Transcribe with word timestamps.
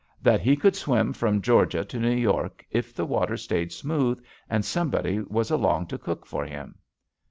That 0.19 0.41
he 0.41 0.55
could 0.55 0.75
swim 0.75 1.13
from 1.13 1.43
Georgia 1.43 1.85
to 1.85 1.99
New 1.99 2.15
York 2.15 2.65
if 2.71 2.91
the 2.91 3.05
water 3.05 3.37
stayed 3.37 3.71
smooth 3.71 4.19
and 4.49 4.65
some 4.65 4.89
body 4.89 5.19
was 5.19 5.51
along 5.51 5.85
to 5.89 5.99
cook 5.99 6.25
for 6.25 6.43
him. 6.43 6.79